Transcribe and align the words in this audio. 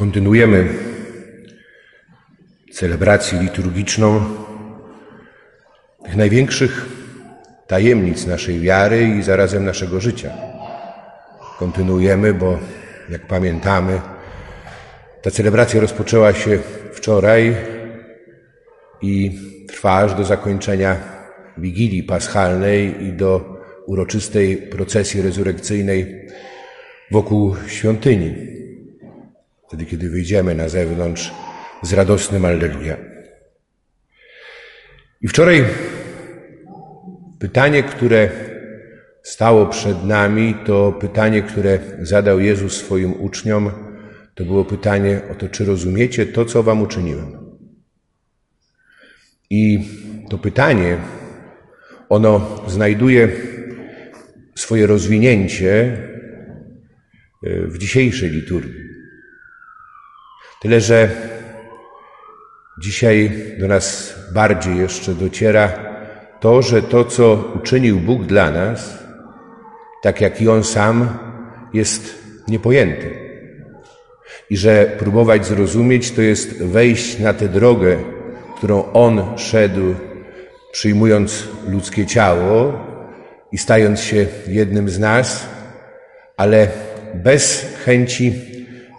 Kontynuujemy 0.00 0.68
celebrację 2.72 3.40
liturgiczną 3.40 4.20
tych 6.04 6.16
największych 6.16 6.86
tajemnic 7.66 8.26
naszej 8.26 8.60
wiary 8.60 9.04
i 9.18 9.22
zarazem 9.22 9.64
naszego 9.64 10.00
życia. 10.00 10.30
Kontynuujemy, 11.58 12.34
bo 12.34 12.58
jak 13.10 13.26
pamiętamy, 13.26 14.00
ta 15.22 15.30
celebracja 15.30 15.80
rozpoczęła 15.80 16.32
się 16.32 16.58
wczoraj 16.92 17.56
i 19.02 19.38
trwa 19.68 19.98
aż 19.98 20.14
do 20.14 20.24
zakończenia 20.24 20.96
Wigilii 21.58 22.02
Paschalnej 22.02 23.04
i 23.04 23.12
do 23.12 23.56
uroczystej 23.86 24.56
procesji 24.56 25.22
rezurekcyjnej 25.22 26.28
wokół 27.10 27.56
świątyni. 27.66 28.60
Wtedy, 29.70 29.86
kiedy 29.86 30.10
wyjdziemy 30.10 30.54
na 30.54 30.68
zewnątrz 30.68 31.32
z 31.82 31.92
radosnym 31.92 32.44
Alleluja. 32.44 32.96
I 35.20 35.28
wczoraj 35.28 35.64
pytanie, 37.38 37.82
które 37.82 38.30
stało 39.22 39.66
przed 39.66 40.04
nami, 40.04 40.54
to 40.66 40.92
pytanie, 40.92 41.42
które 41.42 41.78
zadał 42.00 42.40
Jezus 42.40 42.76
swoim 42.76 43.20
uczniom, 43.20 43.70
to 44.34 44.44
było 44.44 44.64
pytanie 44.64 45.20
o 45.32 45.34
to, 45.34 45.48
czy 45.48 45.64
rozumiecie 45.64 46.26
to, 46.26 46.44
co 46.44 46.62
wam 46.62 46.82
uczyniłem. 46.82 47.36
I 49.50 49.88
to 50.30 50.38
pytanie, 50.38 50.96
ono 52.08 52.64
znajduje 52.68 53.28
swoje 54.54 54.86
rozwinięcie 54.86 55.98
e, 57.44 57.66
w 57.66 57.78
dzisiejszej 57.78 58.30
liturgii. 58.30 58.89
Tyle, 60.60 60.80
że 60.80 61.08
dzisiaj 62.78 63.32
do 63.58 63.68
nas 63.68 64.14
bardziej 64.32 64.76
jeszcze 64.76 65.14
dociera 65.14 65.72
to, 66.40 66.62
że 66.62 66.82
to, 66.82 67.04
co 67.04 67.52
uczynił 67.56 68.00
Bóg 68.00 68.22
dla 68.26 68.50
nas, 68.50 68.98
tak 70.02 70.20
jak 70.20 70.40
i 70.40 70.48
On 70.48 70.64
sam, 70.64 71.18
jest 71.72 72.14
niepojęte. 72.48 73.06
I 74.50 74.56
że 74.56 74.96
próbować 74.98 75.46
zrozumieć 75.46 76.12
to 76.12 76.22
jest 76.22 76.62
wejść 76.64 77.18
na 77.18 77.34
tę 77.34 77.48
drogę, 77.48 77.96
którą 78.56 78.92
On 78.92 79.38
szedł, 79.38 79.94
przyjmując 80.72 81.48
ludzkie 81.68 82.06
ciało 82.06 82.72
i 83.52 83.58
stając 83.58 84.00
się 84.00 84.26
jednym 84.46 84.88
z 84.88 84.98
nas, 84.98 85.48
ale 86.36 86.68
bez 87.14 87.74
chęci 87.84 88.49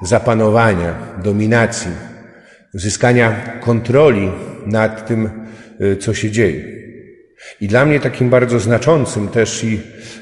zapanowania, 0.02 0.96
dominacji, 1.24 1.92
uzyskania 2.74 3.32
kontroli 3.62 4.32
nad 4.66 5.08
tym, 5.08 5.30
y, 5.82 5.98
co 5.98 6.14
się 6.14 6.32
dzieje. 6.32 6.82
I 7.62 7.68
dla 7.68 7.86
mnie 7.86 8.00
takim 8.00 8.30
bardzo 8.30 8.60
znaczącym 8.60 9.28
też 9.28 9.64
i 9.64 9.82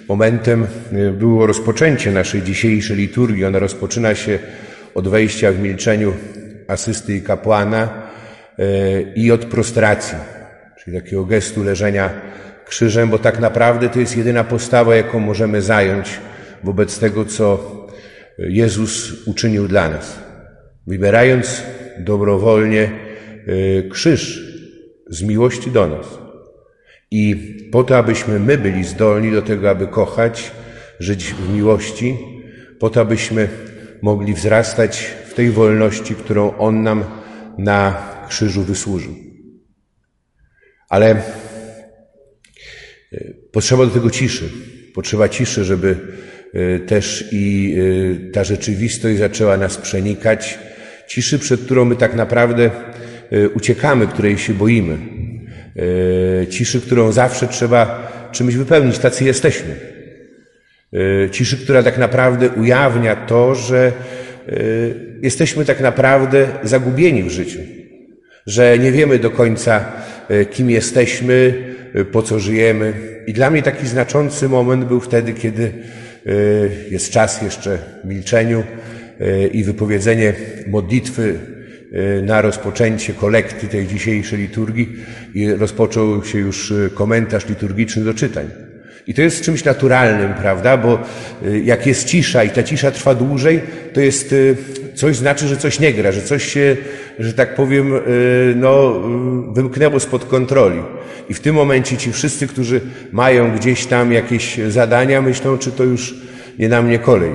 momentem 0.09 0.67
y, 0.93 1.11
było 1.11 1.45
rozpoczęcie 1.45 2.11
naszej 2.11 2.41
dzisiejszej 2.41 2.97
liturgii. 2.97 3.45
Ona 3.45 3.59
rozpoczyna 3.59 4.15
się 4.15 4.39
od 4.95 5.07
wejścia 5.07 5.51
w 5.51 5.59
milczeniu 5.59 6.13
asysty 6.67 7.15
i 7.15 7.21
kapłana 7.21 7.89
y, 8.59 9.13
i 9.15 9.31
od 9.31 9.45
prostracji, 9.45 10.17
czyli 10.83 10.97
takiego 10.97 11.25
gestu 11.25 11.63
leżenia 11.63 12.09
krzyżem, 12.65 13.09
bo 13.09 13.19
tak 13.19 13.39
naprawdę 13.39 13.89
to 13.89 13.99
jest 13.99 14.17
jedyna 14.17 14.43
postawa, 14.43 14.95
jaką 14.95 15.19
możemy 15.19 15.61
zająć 15.61 16.19
wobec 16.63 16.99
tego, 16.99 17.25
co 17.25 17.78
Jezus 18.47 19.27
uczynił 19.27 19.67
dla 19.67 19.89
nas. 19.89 20.19
Wybierając 20.87 21.63
dobrowolnie 21.99 22.83
e, 22.83 23.89
krzyż 23.89 24.41
z 25.09 25.21
miłości 25.21 25.71
do 25.71 25.87
nas. 25.87 26.05
I 27.11 27.35
po 27.71 27.83
to, 27.83 27.97
abyśmy 27.97 28.39
my 28.39 28.57
byli 28.57 28.83
zdolni 28.83 29.31
do 29.31 29.41
tego, 29.41 29.69
aby 29.69 29.87
kochać, 29.87 30.51
żyć 30.99 31.33
w 31.33 31.53
miłości, 31.53 32.17
po 32.79 32.89
to, 32.89 33.01
abyśmy 33.01 33.47
mogli 34.01 34.33
wzrastać 34.33 34.99
w 35.29 35.33
tej 35.33 35.51
wolności, 35.51 36.15
którą 36.15 36.57
On 36.57 36.83
nam 36.83 37.03
na 37.57 38.09
krzyżu 38.29 38.63
wysłużył. 38.63 39.15
Ale 40.89 41.09
e, 41.11 41.23
potrzeba 43.51 43.85
do 43.85 43.91
tego 43.91 44.09
ciszy. 44.09 44.49
Potrzeba 44.93 45.29
ciszy, 45.29 45.63
żeby 45.63 45.97
też 46.87 47.29
i 47.31 47.77
ta 48.33 48.43
rzeczywistość 48.43 49.17
zaczęła 49.17 49.57
nas 49.57 49.77
przenikać, 49.77 50.59
ciszy, 51.07 51.39
przed 51.39 51.61
którą 51.61 51.85
my 51.85 51.95
tak 51.95 52.15
naprawdę 52.15 52.69
e, 53.31 53.49
uciekamy, 53.49 54.07
której 54.07 54.37
się 54.37 54.53
boimy. 54.53 54.97
Ciszy, 56.49 56.81
którą 56.81 57.11
zawsze 57.11 57.47
trzeba 57.47 58.11
czymś 58.31 58.55
wypełnić, 58.55 58.97
tacy 58.97 59.23
jesteśmy. 59.25 59.75
Ciszy, 61.31 61.57
która 61.57 61.83
tak 61.83 61.97
naprawdę 61.97 62.49
ujawnia 62.49 63.15
to, 63.15 63.55
że 63.55 63.91
jesteśmy 65.21 65.65
tak 65.65 65.81
naprawdę 65.81 66.47
zagubieni 66.63 67.23
w 67.23 67.29
życiu, 67.29 67.59
że 68.47 68.79
nie 68.79 68.91
wiemy 68.91 69.19
do 69.19 69.31
końca, 69.31 69.85
kim 70.51 70.69
jesteśmy, 70.69 71.53
po 72.11 72.21
co 72.21 72.39
żyjemy. 72.39 72.93
I 73.27 73.33
dla 73.33 73.49
mnie 73.49 73.63
taki 73.63 73.87
znaczący 73.87 74.49
moment 74.49 74.85
był 74.85 74.99
wtedy, 74.99 75.33
kiedy 75.33 75.73
jest 76.91 77.11
czas 77.11 77.41
jeszcze 77.41 77.77
w 78.03 78.07
milczeniu, 78.07 78.63
E, 79.19 79.47
i 79.47 79.63
wypowiedzenie 79.63 80.33
modlitwy 80.67 81.39
e, 81.91 82.21
na 82.21 82.41
rozpoczęcie 82.41 83.13
kolekty 83.13 83.67
tej 83.67 83.87
dzisiejszej 83.87 84.39
liturgii 84.39 84.95
i 85.33 85.51
rozpoczął 85.51 86.23
się 86.23 86.39
już 86.39 86.71
e, 86.71 86.89
komentarz 86.89 87.49
liturgiczny 87.49 88.03
do 88.03 88.13
czytań. 88.13 88.49
I 89.07 89.13
to 89.13 89.21
jest 89.21 89.41
czymś 89.41 89.63
naturalnym, 89.63 90.33
prawda? 90.33 90.77
Bo 90.77 90.99
jak 91.63 91.87
jest 91.87 92.07
cisza 92.07 92.43
i 92.43 92.49
ta 92.49 92.63
cisza 92.63 92.91
trwa 92.91 93.15
dłużej, 93.15 93.61
to 93.93 94.01
jest 94.01 94.35
coś 94.99 95.15
znaczy, 95.15 95.47
że 95.47 95.57
coś 95.57 95.79
nie 95.79 95.93
gra, 95.93 96.11
że 96.11 96.21
coś 96.21 96.53
się, 96.53 96.77
że 97.19 97.33
tak 97.33 97.55
powiem, 97.55 97.93
no, 98.55 99.01
wymknęło 99.53 99.99
spod 99.99 100.25
kontroli. 100.25 100.81
I 101.29 101.33
w 101.33 101.39
tym 101.39 101.55
momencie 101.55 101.97
ci 101.97 102.11
wszyscy, 102.11 102.47
którzy 102.47 102.81
mają 103.11 103.55
gdzieś 103.55 103.85
tam 103.85 104.11
jakieś 104.11 104.57
zadania, 104.67 105.21
myślą, 105.21 105.57
czy 105.57 105.71
to 105.71 105.83
już 105.83 106.15
nie 106.59 106.69
na 106.69 106.81
mnie 106.81 106.99
kolej. 106.99 107.31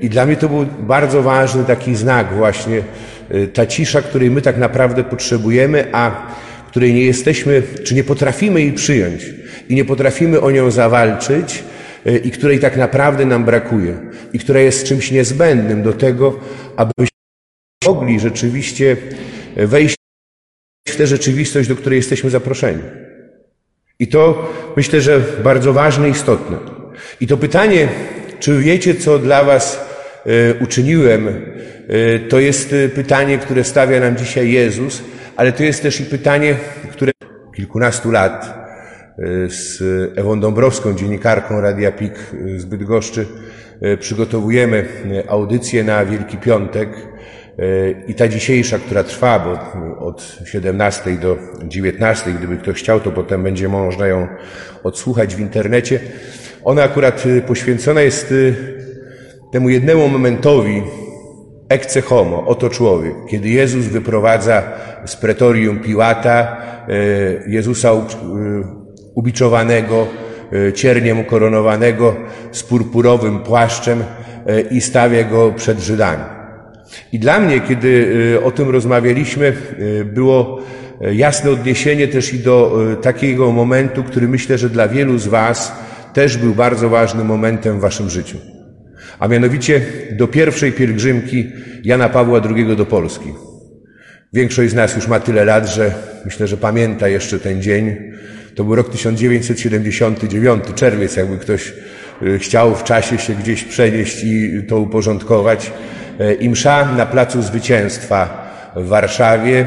I 0.00 0.08
dla 0.08 0.26
mnie 0.26 0.36
to 0.36 0.48
był 0.48 0.66
bardzo 0.80 1.22
ważny 1.22 1.64
taki 1.64 1.94
znak 1.94 2.34
właśnie, 2.34 2.82
ta 3.52 3.66
cisza, 3.66 4.02
której 4.02 4.30
my 4.30 4.42
tak 4.42 4.58
naprawdę 4.58 5.04
potrzebujemy, 5.04 5.84
a 5.92 6.32
której 6.66 6.94
nie 6.94 7.04
jesteśmy, 7.04 7.62
czy 7.84 7.94
nie 7.94 8.04
potrafimy 8.04 8.60
jej 8.60 8.72
przyjąć 8.72 9.26
i 9.68 9.74
nie 9.74 9.84
potrafimy 9.84 10.40
o 10.40 10.50
nią 10.50 10.70
zawalczyć 10.70 11.64
i 12.24 12.30
której 12.30 12.58
tak 12.60 12.76
naprawdę 12.76 13.26
nam 13.26 13.44
brakuje 13.44 13.98
i 14.32 14.38
która 14.38 14.60
jest 14.60 14.86
czymś 14.86 15.10
niezbędnym 15.10 15.82
do 15.82 15.92
tego, 15.92 16.40
abyśmy 16.76 17.18
mogli 17.86 18.20
rzeczywiście 18.20 18.96
wejść 19.56 19.96
w 20.88 20.96
tę 20.96 21.06
rzeczywistość, 21.06 21.68
do 21.68 21.76
której 21.76 21.96
jesteśmy 21.96 22.30
zaproszeni. 22.30 22.82
I 23.98 24.08
to 24.08 24.52
myślę, 24.76 25.00
że 25.00 25.20
bardzo 25.44 25.72
ważne 25.72 26.08
istotne. 26.08 26.58
I 27.20 27.26
to 27.26 27.36
pytanie, 27.36 27.88
czy 28.40 28.58
wiecie, 28.58 28.94
co 28.94 29.18
dla 29.18 29.44
Was 29.44 29.88
e, 30.26 30.54
uczyniłem? 30.54 31.28
E, 31.28 32.18
to 32.18 32.40
jest 32.40 32.72
e, 32.72 32.88
pytanie, 32.88 33.38
które 33.38 33.64
stawia 33.64 34.00
nam 34.00 34.16
dzisiaj 34.16 34.52
Jezus, 34.52 35.02
ale 35.36 35.52
to 35.52 35.62
jest 35.62 35.82
też 35.82 36.00
i 36.00 36.04
pytanie, 36.04 36.56
które 36.92 37.12
kilkunastu 37.56 38.10
lat 38.10 38.67
z 39.48 39.82
Ewą 40.18 40.40
Dąbrowską, 40.40 40.94
dziennikarką 40.94 41.60
Radia 41.60 41.92
PIK 41.92 42.14
z 42.56 42.64
Bydgoszczy, 42.64 43.26
przygotowujemy 44.00 44.84
audycję 45.28 45.84
na 45.84 46.04
Wielki 46.04 46.36
Piątek 46.36 46.88
i 48.06 48.14
ta 48.14 48.28
dzisiejsza, 48.28 48.78
która 48.78 49.04
trwa, 49.04 49.38
bo 49.38 49.58
od 50.06 50.38
17 50.44 51.10
do 51.10 51.38
19, 51.64 52.32
gdyby 52.32 52.56
ktoś 52.56 52.78
chciał, 52.78 53.00
to 53.00 53.10
potem 53.12 53.42
będzie 53.42 53.68
można 53.68 54.06
ją 54.06 54.28
odsłuchać 54.84 55.36
w 55.36 55.40
internecie. 55.40 56.00
Ona 56.64 56.82
akurat 56.82 57.26
y, 57.26 57.42
poświęcona 57.42 58.00
jest 58.00 58.32
y, 58.32 58.54
temu 59.52 59.68
jednemu 59.68 60.08
momentowi 60.08 60.82
ecce 61.68 62.00
homo, 62.00 62.46
oto 62.46 62.70
człowiek, 62.70 63.14
kiedy 63.30 63.48
Jezus 63.48 63.84
wyprowadza 63.84 64.62
z 65.06 65.16
pretorium 65.16 65.78
Piłata 65.78 66.56
y, 66.88 67.50
Jezusa 67.50 67.92
ubiczowanego, 69.18 70.06
cierniem 70.74 71.20
ukoronowanego 71.20 72.16
z 72.52 72.62
purpurowym 72.62 73.38
płaszczem 73.38 74.04
i 74.70 74.80
stawia 74.80 75.24
go 75.24 75.52
przed 75.56 75.80
Żydami. 75.80 76.22
I 77.12 77.18
dla 77.18 77.40
mnie, 77.40 77.60
kiedy 77.60 78.16
o 78.44 78.50
tym 78.50 78.70
rozmawialiśmy, 78.70 79.52
było 80.04 80.60
jasne 81.12 81.50
odniesienie 81.50 82.08
też 82.08 82.34
i 82.34 82.38
do 82.38 82.78
takiego 83.02 83.52
momentu, 83.52 84.04
który 84.04 84.28
myślę, 84.28 84.58
że 84.58 84.70
dla 84.70 84.88
wielu 84.88 85.18
z 85.18 85.26
Was 85.26 85.72
też 86.12 86.36
był 86.36 86.54
bardzo 86.54 86.88
ważnym 86.88 87.26
momentem 87.26 87.78
w 87.78 87.80
waszym 87.80 88.10
życiu. 88.10 88.38
a 89.18 89.28
mianowicie 89.28 89.80
do 90.12 90.28
pierwszej 90.28 90.72
pielgrzymki 90.72 91.52
Jana 91.84 92.08
Pawła 92.08 92.40
II 92.56 92.76
do 92.76 92.86
Polski. 92.86 93.34
Większość 94.32 94.70
z 94.70 94.74
nas 94.74 94.96
już 94.96 95.08
ma 95.08 95.20
tyle 95.20 95.44
lat, 95.44 95.68
że 95.68 95.94
myślę, 96.24 96.46
że 96.46 96.56
pamięta 96.56 97.08
jeszcze 97.08 97.38
ten 97.38 97.62
dzień. 97.62 97.96
To 98.58 98.64
był 98.64 98.74
rok 98.74 98.88
1979, 98.88 100.64
czerwiec, 100.74 101.16
jakby 101.16 101.38
ktoś 101.38 101.72
y, 102.22 102.38
chciał 102.38 102.74
w 102.74 102.84
czasie 102.84 103.18
się 103.18 103.34
gdzieś 103.34 103.64
przenieść 103.64 104.24
i 104.24 104.62
to 104.68 104.78
uporządkować. 104.78 105.72
E, 106.20 106.34
I 106.34 106.50
msza 106.50 106.92
na 106.96 107.06
Placu 107.06 107.42
Zwycięstwa 107.42 108.50
w 108.76 108.88
Warszawie, 108.88 109.66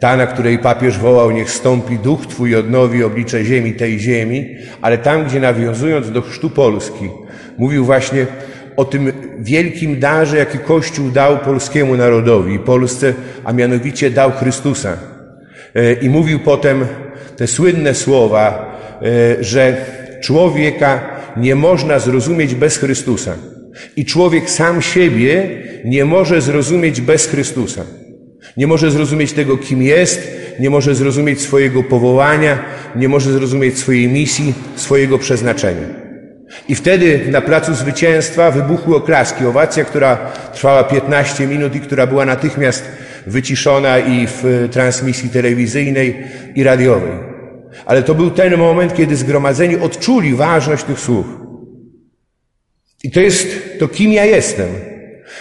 ta, 0.00 0.16
na 0.16 0.26
której 0.26 0.58
papież 0.58 0.98
wołał, 0.98 1.30
niech 1.30 1.50
stąpi 1.50 1.98
duch 1.98 2.26
Twój, 2.26 2.56
odnowi 2.56 3.04
oblicze 3.04 3.44
ziemi, 3.44 3.72
tej 3.72 3.98
ziemi, 3.98 4.56
ale 4.82 4.98
tam, 4.98 5.24
gdzie 5.24 5.40
nawiązując 5.40 6.10
do 6.10 6.22
chrztu 6.22 6.50
Polski, 6.50 7.10
mówił 7.58 7.84
właśnie 7.84 8.26
o 8.76 8.84
tym 8.84 9.12
wielkim 9.38 10.00
darze, 10.00 10.36
jaki 10.36 10.58
Kościół 10.58 11.10
dał 11.10 11.38
polskiemu 11.38 11.96
narodowi, 11.96 12.58
Polsce, 12.58 13.14
a 13.44 13.52
mianowicie 13.52 14.10
dał 14.10 14.30
Chrystusa. 14.30 14.96
E, 15.74 15.92
I 15.92 16.10
mówił 16.10 16.38
potem 16.38 16.84
te 17.36 17.46
słynne 17.46 17.94
słowa, 17.94 18.78
e, 19.02 19.44
że 19.44 19.76
człowieka 20.20 21.00
nie 21.36 21.54
można 21.54 21.98
zrozumieć 21.98 22.54
bez 22.54 22.76
Chrystusa. 22.76 23.34
I 23.96 24.04
człowiek 24.04 24.50
sam 24.50 24.82
siebie 24.82 25.62
nie 25.84 26.04
może 26.04 26.40
zrozumieć 26.40 27.00
bez 27.00 27.26
Chrystusa. 27.26 27.82
Nie 28.56 28.66
może 28.66 28.90
zrozumieć 28.90 29.32
tego, 29.32 29.56
kim 29.56 29.82
jest, 29.82 30.32
nie 30.60 30.70
może 30.70 30.94
zrozumieć 30.94 31.40
swojego 31.40 31.82
powołania, 31.82 32.58
nie 32.96 33.08
może 33.08 33.32
zrozumieć 33.32 33.78
swojej 33.78 34.08
misji, 34.08 34.54
swojego 34.76 35.18
przeznaczenia. 35.18 36.02
I 36.68 36.74
wtedy 36.74 37.20
na 37.30 37.40
Placu 37.40 37.74
Zwycięstwa 37.74 38.50
wybuchły 38.50 38.96
oklaski. 38.96 39.46
Owacja, 39.46 39.84
która 39.84 40.16
trwała 40.54 40.84
15 40.84 41.46
minut 41.46 41.74
i 41.74 41.80
która 41.80 42.06
była 42.06 42.24
natychmiast 42.24 42.84
wyciszona 43.26 43.98
i 43.98 44.26
w 44.26 44.68
transmisji 44.72 45.30
telewizyjnej 45.30 46.24
i 46.54 46.62
radiowej. 46.62 47.12
Ale 47.86 48.02
to 48.02 48.14
był 48.14 48.30
ten 48.30 48.56
moment, 48.56 48.94
kiedy 48.94 49.16
zgromadzeni 49.16 49.76
odczuli 49.76 50.34
ważność 50.34 50.84
tych 50.84 51.00
słów. 51.00 51.26
I 53.04 53.10
to 53.10 53.20
jest 53.20 53.78
to, 53.78 53.88
kim 53.88 54.12
ja 54.12 54.24
jestem. 54.24 54.68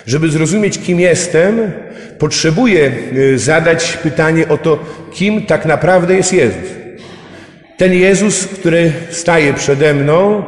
Żeby 0.05 0.29
zrozumieć, 0.29 0.79
kim 0.79 0.99
jestem, 0.99 1.71
potrzebuję 2.19 2.91
y, 3.13 3.39
zadać 3.39 3.97
pytanie 4.03 4.47
o 4.47 4.57
to, 4.57 4.79
kim 5.13 5.45
tak 5.45 5.65
naprawdę 5.65 6.15
jest 6.15 6.33
Jezus. 6.33 6.69
Ten 7.77 7.93
Jezus, 7.93 8.47
który 8.47 8.91
staje 9.09 9.53
przede 9.53 9.93
mną, 9.93 10.43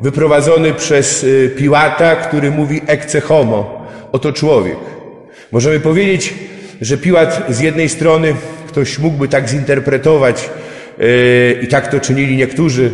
wyprowadzony 0.00 0.74
przez 0.74 1.24
y, 1.24 1.50
Piłata, 1.56 2.16
który 2.16 2.50
mówi 2.50 2.80
ecce 2.86 3.20
homo, 3.20 3.86
oto 4.12 4.32
człowiek. 4.32 4.76
Możemy 5.52 5.80
powiedzieć, 5.80 6.34
że 6.80 6.98
Piłat 6.98 7.46
z 7.48 7.60
jednej 7.60 7.88
strony, 7.88 8.34
ktoś 8.68 8.98
mógłby 8.98 9.28
tak 9.28 9.48
zinterpretować, 9.48 10.50
y, 11.00 11.58
i 11.62 11.66
tak 11.66 11.88
to 11.88 12.00
czynili 12.00 12.36
niektórzy 12.36 12.90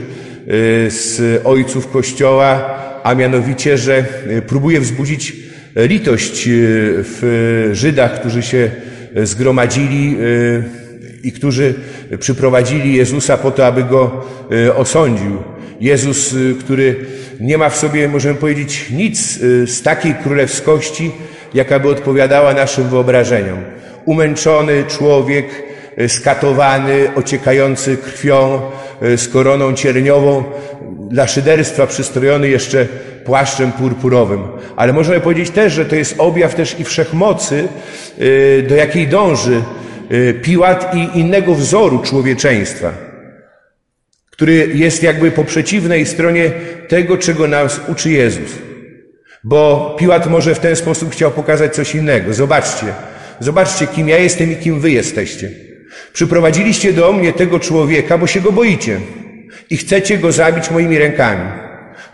z 0.88 1.40
ojców 1.44 1.90
Kościoła, 1.90 2.74
a 3.02 3.14
mianowicie, 3.14 3.78
że 3.78 4.04
próbuje 4.46 4.80
wzbudzić 4.80 5.32
litość 5.76 6.48
e, 6.48 6.50
w 7.02 7.70
Żydach, 7.72 8.20
którzy 8.20 8.42
się 8.42 8.70
zgromadzili 9.22 10.16
e, 10.16 10.62
i 11.22 11.32
którzy 11.32 11.74
przyprowadzili 12.18 12.94
Jezusa 12.94 13.36
po 13.36 13.50
to, 13.50 13.66
aby 13.66 13.84
go 13.84 14.24
e, 14.66 14.74
osądził. 14.74 15.38
Jezus, 15.80 16.34
który 16.60 16.96
nie 17.40 17.58
ma 17.58 17.68
w 17.68 17.76
sobie, 17.76 18.08
możemy 18.08 18.34
powiedzieć, 18.34 18.86
nic 18.90 19.38
z 19.66 19.82
takiej 19.82 20.14
królewskości, 20.14 21.10
jaka 21.54 21.78
by 21.78 21.88
odpowiadała 21.88 22.54
naszym 22.54 22.88
wyobrażeniom. 22.88 23.58
Umęczony 24.04 24.84
człowiek, 24.84 25.46
skatowany, 26.08 27.14
ociekający 27.14 27.96
krwią, 27.96 28.60
z 29.16 29.28
koroną 29.28 29.72
cierniową, 29.72 30.44
dla 31.10 31.26
szyderstwa 31.26 31.86
przystrojony 31.86 32.48
jeszcze 32.48 32.86
płaszczem 33.24 33.72
purpurowym. 33.72 34.42
Ale 34.76 34.92
możemy 34.92 35.20
powiedzieć 35.20 35.50
też, 35.50 35.72
że 35.72 35.84
to 35.84 35.96
jest 35.96 36.14
objaw 36.18 36.54
też 36.54 36.80
i 36.80 36.84
wszechmocy, 36.84 37.68
y, 38.20 38.64
do 38.68 38.74
jakiej 38.74 39.08
dąży 39.08 39.62
Piłat 40.42 40.94
i 40.94 41.18
innego 41.18 41.54
wzoru 41.54 41.98
człowieczeństwa, 41.98 42.92
który 44.30 44.70
jest 44.74 45.02
jakby 45.02 45.30
po 45.30 45.44
przeciwnej 45.44 46.06
stronie 46.06 46.50
tego, 46.88 47.18
czego 47.18 47.48
nas 47.48 47.80
uczy 47.88 48.10
Jezus. 48.10 48.50
Bo 49.44 49.94
Piłat 49.98 50.26
może 50.26 50.54
w 50.54 50.58
ten 50.58 50.76
sposób 50.76 51.12
chciał 51.12 51.30
pokazać 51.30 51.74
coś 51.74 51.94
innego. 51.94 52.34
Zobaczcie, 52.34 52.86
zobaczcie, 53.40 53.86
kim 53.86 54.08
ja 54.08 54.18
jestem 54.18 54.52
i 54.52 54.56
kim 54.56 54.80
wy 54.80 54.90
jesteście. 54.90 55.50
Przyprowadziliście 56.12 56.92
do 56.92 57.12
mnie 57.12 57.32
tego 57.32 57.60
człowieka, 57.60 58.18
bo 58.18 58.26
się 58.26 58.40
go 58.40 58.52
boicie 58.52 59.00
i 59.70 59.76
chcecie 59.76 60.18
go 60.18 60.32
zabić 60.32 60.70
moimi 60.70 60.98
rękami. 60.98 61.50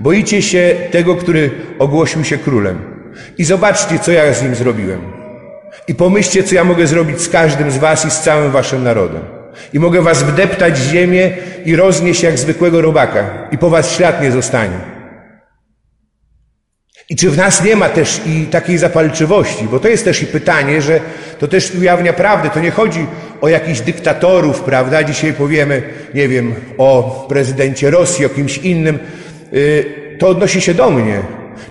Boicie 0.01 0.43
się 0.43 0.75
tego, 0.91 1.17
który 1.17 1.51
ogłosił 1.79 2.25
się 2.25 2.39
królem. 2.39 2.79
I 3.39 3.45
zobaczcie, 3.45 3.99
co 3.99 4.13
ja 4.13 4.33
z 4.33 4.43
nim 4.43 4.55
zrobiłem. 4.55 5.01
I 5.89 5.95
pomyślcie, 5.95 6.43
co 6.43 6.55
ja 6.55 6.65
mogę 6.65 6.87
zrobić 6.87 7.21
z 7.21 7.29
każdym 7.29 7.71
z 7.71 7.79
was 7.79 8.07
i 8.07 8.11
z 8.11 8.21
całym 8.21 8.51
waszym 8.51 8.85
narodem. 8.85 9.23
I 9.73 9.79
mogę 9.79 10.03
was 10.03 10.23
wdeptać 10.23 10.81
w 10.81 10.91
ziemię 10.91 11.31
i 11.65 11.77
roznieść 11.77 12.23
jak 12.23 12.39
zwykłego 12.39 12.83
robaka. 12.83 13.49
I 13.51 13.59
po 13.59 13.71
was 13.71 13.97
ślad 13.97 14.23
nie 14.23 14.33
zostanie. 14.33 14.98
I 17.11 17.17
czy 17.17 17.31
w 17.31 17.37
nas 17.37 17.65
nie 17.65 17.77
ma 17.77 17.89
też 17.89 18.21
i 18.27 18.47
takiej 18.47 18.79
zapalczywości? 18.79 19.65
Bo 19.71 19.81
to 19.81 19.89
jest 19.89 20.05
też 20.05 20.23
i 20.23 20.27
pytanie, 20.27 20.83
że 20.83 21.01
to 21.39 21.49
też 21.49 21.75
ujawnia 21.75 22.13
prawdę. 22.13 22.51
To 22.51 22.61
nie 22.61 22.71
chodzi 22.71 23.07
o 23.41 23.49
jakichś 23.49 23.81
dyktatorów, 23.81 24.61
prawda? 24.61 25.05
Dzisiaj 25.05 25.33
powiemy, 25.33 25.83
nie 26.15 26.29
wiem, 26.29 26.55
o 26.79 27.27
prezydencie 27.29 27.91
Rosji, 27.91 28.27
o 28.27 28.29
kimś 28.29 28.59
innym. 28.59 28.99
Y, 29.53 29.85
to 30.19 30.29
odnosi 30.29 30.61
się 30.61 30.75
do 30.75 30.91
mnie. 30.91 31.21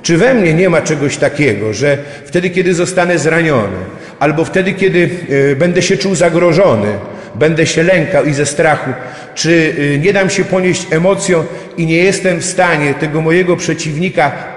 Czy 0.02 0.18
we 0.18 0.34
mnie 0.34 0.54
nie 0.54 0.70
ma 0.70 0.82
czegoś 0.82 1.18
takiego, 1.18 1.74
że 1.74 1.98
wtedy, 2.26 2.50
kiedy 2.50 2.74
zostanę 2.74 3.20
zraniony, 3.20 3.78
albo 4.20 4.46
wtedy, 4.46 4.74
kiedy 4.74 5.10
y, 5.30 5.56
będę 5.56 5.82
się 5.82 5.98
czuł 5.98 6.16
zagrożony, 6.16 6.90
będę 7.36 7.66
się 7.66 7.84
lękał 7.84 8.26
i 8.26 8.34
ze 8.34 8.46
strachu, 8.46 8.92
czy 9.36 9.50
y, 9.50 10.00
nie 10.04 10.14
dam 10.14 10.30
się 10.30 10.44
ponieść 10.44 10.88
emocją 10.92 11.44
i 11.78 11.86
nie 11.86 11.98
jestem 11.98 12.40
w 12.40 12.46
stanie 12.46 12.94
tego 12.94 13.22
mojego 13.22 13.56
przeciwnika 13.56 14.57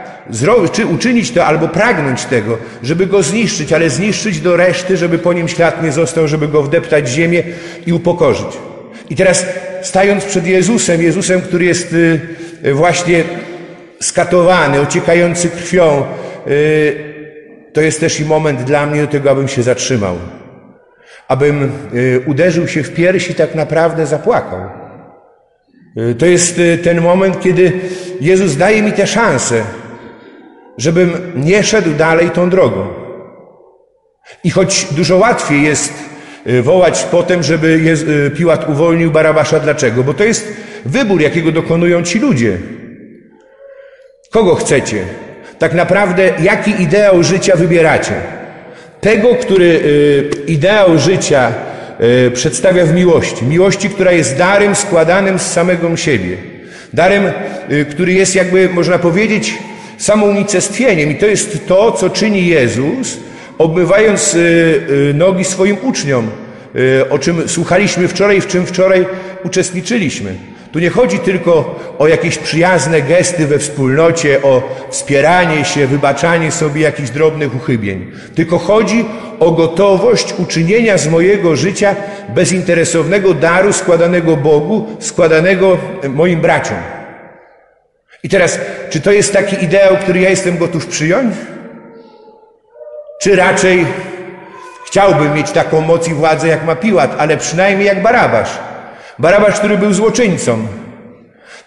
czy 0.73 0.87
uczynić 0.87 1.31
to, 1.31 1.47
albo 1.47 1.69
pragnąć 1.69 2.25
tego, 2.25 2.59
żeby 2.83 3.07
go 3.07 3.23
zniszczyć, 3.23 3.73
ale 3.73 3.91
zniszczyć 3.91 4.41
do 4.41 4.57
reszty, 4.57 4.97
żeby 4.97 5.19
po 5.19 5.33
nim 5.33 5.49
ślad 5.49 5.83
nie 5.83 5.93
został, 5.93 6.29
żeby 6.29 6.49
go 6.49 6.63
wdeptać 6.63 7.05
w 7.05 7.15
ziemię 7.15 7.43
i 7.87 7.93
upokorzyć. 7.93 8.71
I 9.11 9.17
teraz 9.17 9.47
stając 9.83 10.25
przed 10.25 10.47
Jezusem, 10.47 11.03
Jezusem, 11.03 11.41
który 11.41 11.65
jest 11.65 11.93
y, 11.93 12.21
y, 12.65 12.75
właśnie 12.75 13.25
skatowany, 14.01 14.81
ociekający 14.81 15.49
krwią, 15.49 16.05
y, 16.47 17.11
to 17.73 17.81
jest 17.81 18.01
też 18.01 18.21
i 18.21 18.25
moment 18.25 18.63
dla 18.63 18.87
mnie 18.87 19.01
do 19.01 19.07
tego, 19.07 19.31
abym 19.31 19.49
się 19.49 19.63
zatrzymał. 19.63 20.17
Abym 21.29 21.73
uderzył 22.27 22.69
się 22.69 22.83
w 22.83 22.95
piersi 22.95 23.33
i 23.33 23.35
tak 23.35 23.55
naprawdę 23.55 24.07
zapłakał. 24.07 24.61
To 26.19 26.27
jest 26.27 26.61
ten 26.85 27.01
moment, 27.01 27.41
kiedy 27.41 27.73
Jezus 28.21 28.57
daje 28.57 28.83
mi 28.83 28.93
tę 28.93 29.07
szansę, 29.07 29.63
żebym 30.81 31.33
nie 31.37 31.63
szedł 31.63 31.91
dalej 31.95 32.31
tą 32.31 32.51
drogą. 32.51 32.87
I 34.45 34.51
choć 34.51 34.87
dużo 34.91 35.17
łatwiej 35.17 35.63
jest 35.63 35.93
y, 36.47 36.63
wołać 36.63 37.07
potem, 37.11 37.43
żeby 37.43 37.67
y, 38.27 38.31
Piłat 38.31 38.69
uwolnił 38.69 39.11
Barabasza. 39.11 39.61
Dlaczego? 39.61 40.05
Bo 40.05 40.15
to 40.15 40.25
jest 40.25 40.53
wybór, 40.85 41.21
jakiego 41.21 41.53
dokonują 41.53 42.03
ci 42.03 42.19
ludzie. 42.19 42.59
Kogo 44.31 44.55
chcecie? 44.55 45.05
Tak 45.59 45.75
naprawdę, 45.75 46.31
jaki 46.43 46.83
ideał 46.83 47.23
życia 47.23 47.57
wybieracie? 47.57 48.15
Tego, 49.01 49.35
który 49.35 49.65
y, 49.65 50.31
ideał 50.47 50.99
życia 50.99 51.53
przedstawia 52.35 52.85
w 52.85 52.95
miłości. 52.95 53.45
Miłości, 53.45 53.91
która 53.91 54.13
jest 54.13 54.37
darem 54.37 54.75
składanym 54.75 55.39
z 55.39 55.53
samego 55.53 55.97
siebie. 55.97 56.37
Darem, 56.93 57.25
który 57.91 58.13
jest 58.13 58.35
jakby, 58.35 58.69
można 58.69 58.99
powiedzieć, 58.99 59.55
samounicestwieniem. 60.01 61.11
I 61.11 61.15
to 61.15 61.27
jest 61.27 61.67
to, 61.67 61.93
co 61.93 62.11
czyni 62.11 62.47
Jezus, 62.47 63.19
obmywając 63.59 64.35
y, 64.35 64.39
y, 65.11 65.15
nogi 65.15 65.45
swoim 65.45 65.77
uczniom, 65.83 66.31
y, 66.77 67.11
o 67.11 67.19
czym 67.19 67.49
słuchaliśmy 67.49 68.09
wczoraj, 68.09 68.41
w 68.41 68.47
czym 68.47 68.67
wczoraj 68.67 69.07
uczestniczyliśmy. 69.45 70.35
Tu 70.73 70.79
nie 70.79 70.91
chodzi 70.91 71.19
tylko 71.19 71.81
o 71.99 72.09
jakieś 72.09 72.39
przyjazne 72.39 73.03
gesty 73.03 73.47
we 73.47 73.59
wspólnocie, 73.59 74.43
o 74.43 74.63
wspieranie 74.91 75.65
się, 75.65 75.87
wybaczanie 75.87 76.53
sobie 76.53 76.81
jakichś 76.81 77.11
drobnych 77.11 77.57
uchybień, 77.57 78.13
tylko 78.35 78.59
chodzi 78.59 79.05
o 79.41 79.51
gotowość 79.51 80.35
uczynienia 80.39 80.99
z 80.99 81.09
mojego 81.09 81.57
życia 81.57 81.97
bezinteresownego 82.35 83.35
daru 83.35 83.73
składanego 83.73 84.37
Bogu, 84.37 84.87
składanego 85.01 85.79
moim 86.09 86.41
braciom. 86.41 87.00
I 88.23 88.29
teraz, 88.29 88.59
czy 88.91 89.01
to 89.01 89.13
jest 89.13 89.33
taki 89.33 89.65
ideał, 89.65 89.97
który 89.97 90.21
ja 90.21 90.31
jestem 90.31 90.59
gotów 90.59 90.87
przyjąć? 90.87 91.35
Czy 93.23 93.37
raczej 93.37 93.87
chciałbym 94.87 95.35
mieć 95.35 95.51
taką 95.51 95.81
moc 95.81 96.09
i 96.09 96.15
władzę, 96.15 96.49
jak 96.49 96.65
ma 96.65 96.77
Piłat, 96.77 97.15
ale 97.19 97.37
przynajmniej 97.37 97.87
jak 97.87 98.03
Barabasz. 98.03 98.59
Barabasz, 99.19 99.59
który 99.59 99.79
był 99.79 99.93
złoczyńcą 99.93 100.67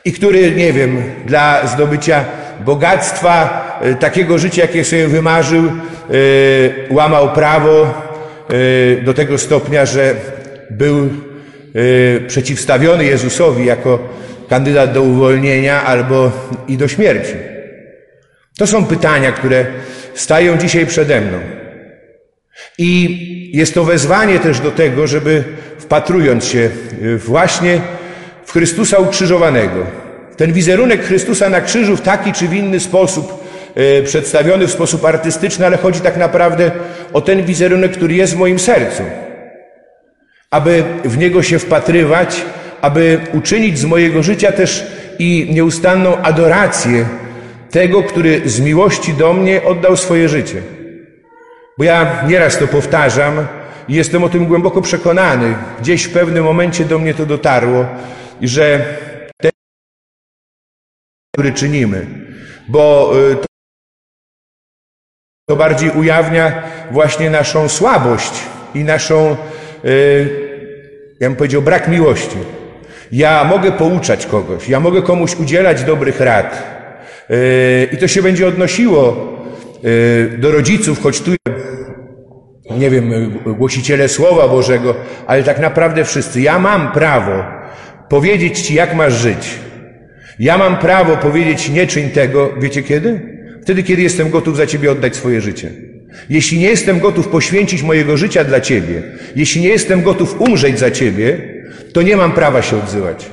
i 0.06 0.14
który, 0.14 0.52
nie 0.52 0.74
wiem, 0.74 1.04
dla 1.26 1.68
zdobycia 1.68 2.26
bogactwa, 2.60 3.64
e, 3.82 3.96
takiego 3.96 4.38
życia, 4.38 4.62
jakie 4.62 4.86
sobie 4.86 5.08
wymarzył, 5.08 5.64
e, 5.66 5.72
łamał 6.94 7.32
prawo 7.32 7.84
e, 7.84 9.02
do 9.02 9.14
tego 9.14 9.38
stopnia, 9.38 9.86
że 9.86 10.16
był 10.70 11.10
przeciwstawiony 12.28 13.06
Jezusowi 13.06 13.66
jako 13.66 14.00
kandydat 14.50 14.94
do 14.94 15.02
uwolnienia 15.02 15.84
albo 15.84 16.32
i 16.68 16.78
do 16.78 16.88
śmierci. 16.88 17.34
To 18.58 18.68
są 18.68 18.86
pytania, 18.86 19.32
które 19.32 19.66
stają 20.14 20.58
dzisiaj 20.58 20.86
przede 20.86 21.22
mną. 21.22 21.40
I 22.78 23.52
jest 23.54 23.74
to 23.74 23.84
wezwanie 23.84 24.40
też 24.40 24.60
do 24.60 24.72
tego, 24.72 25.08
żeby 25.08 25.44
wpatrując 25.80 26.46
się 26.46 26.70
właśnie 27.18 27.82
w 28.46 28.52
Chrystusa 28.52 28.98
ukrzyżowanego, 28.98 29.86
ten 30.38 30.54
wizerunek 30.54 31.04
Chrystusa 31.04 31.50
na 31.50 31.62
krzyżu 31.62 31.96
w 31.96 32.02
taki 32.02 32.34
czy 32.34 32.48
w 32.48 32.54
inny 32.54 32.80
sposób 32.80 33.44
e, 33.76 34.04
przedstawiony 34.04 34.68
w 34.68 34.72
sposób 34.72 35.06
artystyczny, 35.06 35.66
ale 35.66 35.78
chodzi 35.78 36.02
tak 36.02 36.18
naprawdę 36.18 36.72
o 37.14 37.22
ten 37.22 37.46
wizerunek, 37.46 37.92
który 37.92 38.14
jest 38.14 38.34
w 38.34 38.38
moim 38.38 38.60
sercu. 38.60 39.04
Aby 40.50 40.84
w 41.06 41.18
niego 41.18 41.44
się 41.44 41.60
wpatrywać, 41.60 42.46
aby 42.84 43.20
uczynić 43.34 43.80
z 43.80 43.86
mojego 43.86 44.24
życia 44.24 44.52
też 44.52 44.88
i 45.20 45.48
nieustanną 45.54 46.18
adorację 46.18 47.06
tego, 47.72 48.04
który 48.04 48.50
z 48.50 48.60
miłości 48.60 49.14
do 49.14 49.34
mnie 49.34 49.64
oddał 49.64 49.98
swoje 49.98 50.30
życie. 50.30 50.62
Bo 51.78 51.84
ja 51.84 52.24
nieraz 52.28 52.58
to 52.58 52.68
powtarzam 52.68 53.48
i 53.88 53.94
jestem 53.94 54.24
o 54.24 54.30
tym 54.30 54.46
głęboko 54.46 54.82
przekonany. 54.82 55.56
Gdzieś 55.82 56.04
w 56.04 56.14
pewnym 56.14 56.44
momencie 56.44 56.86
do 56.86 57.00
mnie 57.00 57.14
to 57.14 57.26
dotarło, 57.26 57.86
że 58.42 58.98
ten, 59.42 59.52
który 61.34 61.54
czynimy, 61.54 62.08
bo 62.68 63.14
y, 63.32 63.38
to 65.50 65.56
bardziej 65.56 65.90
ujawnia 65.90 66.64
właśnie 66.92 67.30
naszą 67.30 67.70
słabość 67.70 68.34
i 68.76 68.84
naszą, 68.84 69.38
y, 69.86 71.18
ja 71.20 71.30
bym 71.30 71.36
powiedział, 71.36 71.62
brak 71.62 71.88
miłości. 71.88 72.63
Ja 73.14 73.44
mogę 73.44 73.72
pouczać 73.72 74.26
kogoś, 74.26 74.70
ja 74.70 74.80
mogę 74.80 75.02
komuś 75.02 75.36
udzielać 75.36 75.84
dobrych 75.84 76.20
rad 76.20 76.64
y, 77.30 77.88
i 77.92 77.98
to 77.98 78.08
się 78.08 78.22
będzie 78.22 78.48
odnosiło 78.48 79.34
do 80.38 80.52
rodziców, 80.52 81.02
choć 81.04 81.22
tu 81.22 81.32
nie 82.78 82.90
wiem, 82.90 83.40
głosiciele 83.46 84.10
Słowa 84.10 84.48
Bożego, 84.48 84.96
ale 85.28 85.44
tak 85.44 85.60
naprawdę 85.60 86.04
wszyscy. 86.04 86.42
Ja 86.42 86.60
mam 86.60 86.92
prawo 86.92 87.44
powiedzieć 88.10 88.60
Ci, 88.62 88.74
jak 88.74 88.96
masz 88.96 89.14
żyć. 89.14 89.50
Ja 90.40 90.58
mam 90.58 90.78
prawo 90.78 91.18
powiedzieć, 91.18 91.70
nie 91.70 91.88
czyń 91.88 92.10
tego, 92.10 92.54
wiecie 92.60 92.84
kiedy? 92.84 93.22
Wtedy, 93.62 93.84
kiedy 93.84 94.02
jestem 94.02 94.30
gotów 94.30 94.58
za 94.58 94.68
Ciebie 94.68 94.92
oddać 94.92 95.16
swoje 95.16 95.42
życie. 95.42 95.72
Jeśli 96.30 96.60
nie 96.60 96.68
jestem 96.68 97.00
gotów 97.00 97.28
poświęcić 97.28 97.84
mojego 97.84 98.18
życia 98.18 98.44
dla 98.44 98.62
Ciebie, 98.62 99.04
jeśli 99.36 99.62
nie 99.62 99.70
jestem 99.70 100.02
gotów 100.02 100.42
umrzeć 100.42 100.80
za 100.80 100.92
Ciebie, 100.92 101.53
to 101.94 102.02
nie 102.02 102.18
mam 102.18 102.32
prawa 102.32 102.62
się 102.62 102.78
odzywać. 102.78 103.26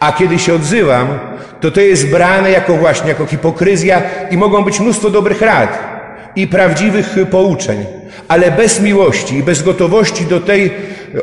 A 0.00 0.12
kiedy 0.12 0.38
się 0.38 0.54
odzywam, 0.54 1.18
to 1.60 1.70
to 1.70 1.80
jest 1.80 2.10
brane 2.10 2.50
jako 2.50 2.74
właśnie, 2.74 3.08
jako 3.08 3.26
hipokryzja 3.26 4.02
i 4.30 4.36
mogą 4.36 4.64
być 4.64 4.80
mnóstwo 4.80 5.10
dobrych 5.10 5.42
rad 5.42 5.78
i 6.36 6.46
prawdziwych 6.46 7.16
pouczeń 7.30 7.86
ale 8.28 8.50
bez 8.50 8.80
miłości 8.80 9.36
i 9.36 9.42
bez 9.42 9.62
gotowości 9.62 10.24
do 10.24 10.40
tej 10.40 10.70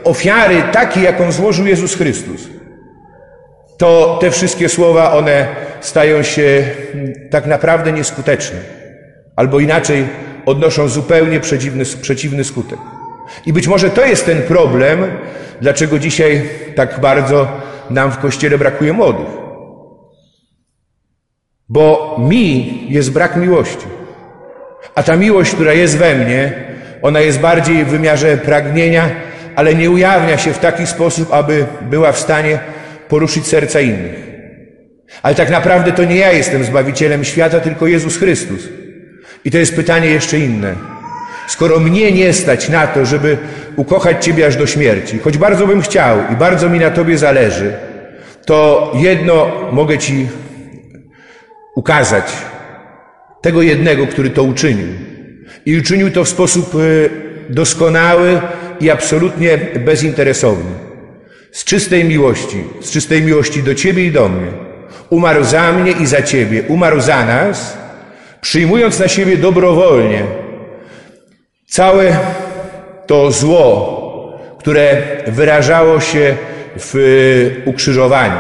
ofiary, 0.04 0.64
takiej, 0.72 1.04
jaką 1.04 1.32
złożył 1.32 1.68
Jezus 1.68 1.96
Chrystus, 1.96 2.48
to 3.78 4.18
te 4.22 4.32
wszystkie 4.32 4.70
słowa, 4.70 5.14
one 5.14 5.48
stają 5.82 6.24
się 6.24 6.64
tak 7.30 7.46
naprawdę 7.46 7.92
nieskuteczne. 7.92 8.60
Albo 9.36 9.60
inaczej, 9.60 10.08
odnoszą 10.46 10.88
zupełnie 10.88 11.40
przeciwny, 11.40 11.84
przeciwny 12.02 12.44
skutek. 12.44 12.80
I 13.46 13.54
być 13.54 13.68
może 13.68 13.90
to 13.90 14.06
jest 14.06 14.26
ten 14.26 14.42
problem, 14.42 15.06
dlaczego 15.62 16.00
dzisiaj 16.00 16.50
tak 16.76 17.00
bardzo 17.00 17.48
nam 17.90 18.12
w 18.12 18.18
Kościele 18.18 18.58
brakuje 18.58 18.94
młodych. 18.94 19.28
Bo 21.70 22.18
mi 22.20 22.86
jest 22.90 23.12
brak 23.12 23.36
miłości. 23.36 23.86
A 24.96 25.04
ta 25.04 25.16
miłość, 25.16 25.54
która 25.54 25.74
jest 25.74 25.98
we 25.98 26.16
mnie, 26.16 26.54
ona 27.02 27.20
jest 27.20 27.40
bardziej 27.40 27.86
w 27.86 27.88
wymiarze 27.88 28.38
pragnienia, 28.38 29.10
ale 29.56 29.76
nie 29.76 29.92
ujawnia 29.92 30.38
się 30.38 30.54
w 30.54 30.60
taki 30.60 30.88
sposób, 30.88 31.34
aby 31.34 31.66
była 31.82 32.12
w 32.12 32.20
stanie 32.20 32.60
poruszyć 33.10 33.48
serca 33.48 33.80
innych. 33.80 34.26
Ale 35.22 35.36
tak 35.36 35.50
naprawdę 35.50 35.92
to 35.92 36.04
nie 36.04 36.16
ja 36.16 36.32
jestem 36.32 36.64
Zbawicielem 36.64 37.24
świata, 37.24 37.60
tylko 37.60 37.88
Jezus 37.88 38.18
Chrystus. 38.18 38.70
I 39.46 39.52
to 39.52 39.58
jest 39.58 39.76
pytanie 39.76 40.08
jeszcze 40.08 40.40
inne. 40.40 40.76
Skoro 41.48 41.80
mnie 41.80 42.12
nie 42.12 42.34
stać 42.34 42.70
na 42.70 42.88
to, 42.88 43.06
żeby 43.06 43.38
ukochać 43.76 44.26
Ciebie 44.26 44.48
aż 44.48 44.56
do 44.56 44.68
śmierci, 44.68 45.20
choć 45.20 45.38
bardzo 45.38 45.68
bym 45.68 45.82
chciał 45.82 46.18
i 46.34 46.36
bardzo 46.36 46.70
mi 46.70 46.80
na 46.80 46.92
Tobie 46.92 47.18
zależy, 47.18 47.74
to 48.46 48.92
jedno 48.96 49.52
mogę 49.72 49.98
Ci 49.98 50.28
ukazać. 51.76 52.26
Tego 53.42 53.62
jednego, 53.62 54.08
który 54.08 54.30
to 54.30 54.44
uczynił. 54.44 54.88
I 55.66 55.78
uczynił 55.78 56.12
to 56.12 56.24
w 56.24 56.30
sposób 56.30 56.76
y, 56.76 57.10
doskonały 57.50 58.42
i 58.80 58.90
absolutnie 58.90 59.58
bezinteresowny. 59.58 60.72
Z 61.52 61.64
czystej 61.64 62.06
miłości, 62.06 62.64
z 62.82 62.92
czystej 62.92 63.22
miłości 63.22 63.64
do 63.64 63.76
Ciebie 63.76 64.06
i 64.06 64.12
do 64.12 64.30
mnie. 64.30 64.52
Umarł 65.10 65.44
za 65.44 65.72
mnie 65.72 65.92
i 65.92 66.06
za 66.06 66.22
Ciebie, 66.22 66.64
umarł 66.68 67.00
za 67.02 67.26
nas, 67.26 67.78
przyjmując 68.42 69.00
na 69.00 69.08
siebie 69.08 69.38
dobrowolnie 69.38 70.24
całe 71.76 72.18
to 73.08 73.32
zło, 73.32 73.66
które 74.60 75.02
wyrażało 75.28 76.00
się 76.00 76.36
w 76.80 76.96
y, 76.96 77.62
ukrzyżowaniu. 77.66 78.38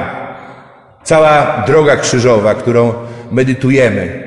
Cała 1.03 1.63
droga 1.67 1.97
krzyżowa, 1.97 2.55
którą 2.55 2.93
medytujemy 3.31 4.23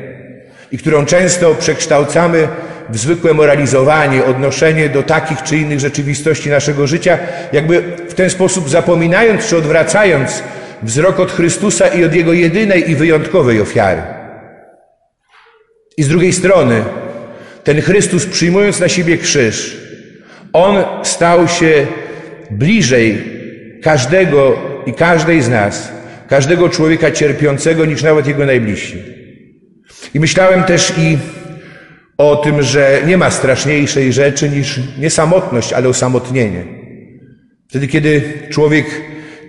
i 0.73 0.79
którą 0.79 1.07
często 1.07 1.55
przekształcamy 1.55 2.49
w 2.89 2.99
zwykłe 2.99 3.35
moralizowanie, 3.35 4.25
odnoszenie 4.25 4.89
do 4.89 5.03
takich 5.03 5.43
czy 5.43 5.57
innych 5.57 5.81
rzeczywistości 5.81 6.51
naszego 6.51 6.87
życia, 6.87 7.19
jakby 7.53 7.83
w 8.09 8.15
ten 8.15 8.31
sposób 8.31 8.69
zapominając 8.69 9.49
czy 9.49 9.57
odwracając 9.57 10.43
wzrok 10.83 11.21
od 11.21 11.33
Chrystusa 11.33 11.89
i 11.89 12.05
od 12.05 12.15
Jego 12.15 12.33
jedynej 12.33 12.91
i 12.91 12.97
wyjątkowej 12.97 13.61
ofiary. 13.61 14.03
I 15.97 16.03
z 16.03 16.09
drugiej 16.09 16.33
strony, 16.33 16.85
ten 17.69 17.81
Chrystus 17.81 18.27
przyjmując 18.27 18.81
na 18.81 18.89
siebie 18.89 19.19
krzyż, 19.19 19.77
On 20.53 20.77
stał 21.05 21.49
się 21.49 21.87
bliżej 22.51 23.19
każdego 23.83 24.59
i 24.87 24.93
każdej 24.93 25.43
z 25.43 25.49
nas, 25.49 25.93
każdego 26.29 26.69
człowieka 26.69 27.11
cierpiącego 27.11 27.85
niż 27.85 28.03
nawet 28.03 28.27
Jego 28.27 28.47
najbliżsi. 28.47 29.03
I 30.15 30.21
myślałem 30.21 30.63
też 30.65 30.93
i 30.99 31.19
o 32.19 32.37
tym, 32.37 32.63
że 32.63 33.03
nie 33.07 33.17
ma 33.17 33.31
straszniejszej 33.31 34.13
rzeczy 34.13 34.49
niż 34.49 34.81
nie 34.99 35.11
samotność, 35.11 35.73
ale 35.73 35.89
osamotnienie. 35.89 36.65
Wtedy, 37.69 37.89
kiedy 37.89 38.23
człowiek 38.51 38.87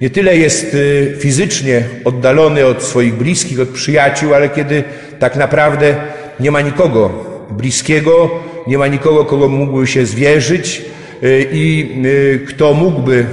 nie 0.01 0.09
tyle 0.09 0.37
jest 0.37 0.73
y, 0.73 1.17
fizycznie 1.19 1.83
oddalony 2.05 2.65
od 2.65 2.83
swoich 2.83 3.13
bliskich, 3.13 3.59
od 3.59 3.69
przyjaciół, 3.69 4.33
ale 4.33 4.49
kiedy 4.49 4.83
tak 5.19 5.35
naprawdę 5.35 5.95
nie 6.39 6.51
ma 6.51 6.61
nikogo 6.61 7.28
bliskiego, 7.51 8.29
nie 8.67 8.77
ma 8.77 8.87
nikogo, 8.87 9.25
kogo 9.25 9.47
mógłby 9.47 9.87
się 9.87 10.05
zwierzyć 10.05 10.81
y, 11.23 11.47
i 11.51 12.01
y, 12.05 12.45
kto 12.47 12.73
mógłby 12.73 13.25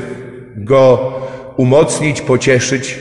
go 0.56 1.12
umocnić, 1.56 2.20
pocieszyć, 2.20 2.99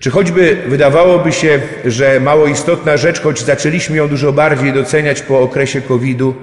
czy 0.00 0.10
choćby 0.10 0.56
wydawałoby 0.68 1.32
się, 1.32 1.60
że 1.84 2.20
mało 2.20 2.46
istotna 2.46 2.96
rzecz, 2.96 3.20
choć 3.20 3.40
zaczęliśmy 3.40 3.96
ją 3.96 4.08
dużo 4.08 4.32
bardziej 4.32 4.72
doceniać 4.72 5.22
po 5.22 5.40
okresie 5.40 5.80
COVID-u, 5.80 6.34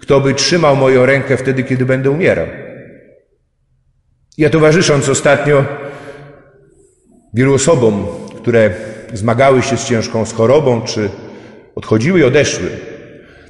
kto 0.00 0.20
by 0.20 0.34
trzymał 0.34 0.76
moją 0.76 1.06
rękę 1.06 1.36
wtedy, 1.36 1.64
kiedy 1.64 1.86
będę 1.86 2.10
umierał? 2.10 2.46
Ja 4.38 4.50
towarzysząc 4.50 5.08
ostatnio 5.08 5.64
wielu 7.34 7.54
osobom, 7.54 8.06
które 8.36 8.70
zmagały 9.12 9.62
się 9.62 9.76
z 9.76 9.84
ciężką 9.84 10.24
chorobą, 10.24 10.80
czy 10.80 11.10
odchodziły 11.74 12.20
i 12.20 12.24
odeszły, 12.24 12.68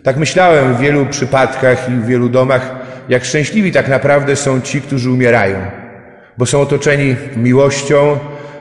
tak 0.08 0.16
myślałem 0.16 0.74
w 0.74 0.80
wielu 0.80 1.06
przypadkach 1.06 1.88
i 1.88 1.92
w 1.92 2.06
wielu 2.06 2.28
domach, 2.28 2.76
jak 3.08 3.24
szczęśliwi 3.24 3.72
tak 3.72 3.88
naprawdę 3.88 4.36
są 4.36 4.60
ci, 4.60 4.80
którzy 4.80 5.10
umierają, 5.10 5.56
bo 6.38 6.46
są 6.46 6.60
otoczeni 6.60 7.16
miłością, 7.36 8.18